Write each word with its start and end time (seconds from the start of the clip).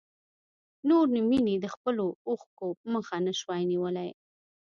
نور 0.89 1.05
نو 1.13 1.19
مينې 1.29 1.55
د 1.59 1.65
خپلو 1.73 2.05
اوښکو 2.29 2.67
مخه 2.93 3.15
نه 3.25 3.33
شوای 3.39 3.61
نيولی. 3.71 4.09